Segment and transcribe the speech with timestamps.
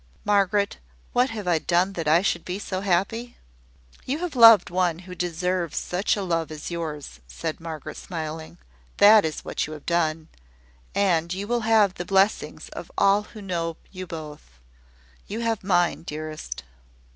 [0.25, 0.77] Margaret,
[1.13, 3.37] what have I done that I should be so happy?"
[4.03, 8.57] "You have loved one who deserves such a love as yours," said Margaret, smiling.
[8.97, 10.29] "That is what you have done:
[10.95, 14.57] and you will have the blessings of all who know you both.
[15.27, 16.63] You have mine, dearest."